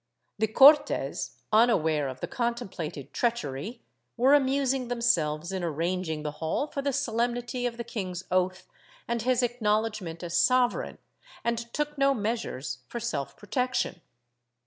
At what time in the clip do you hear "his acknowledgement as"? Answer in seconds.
9.21-10.35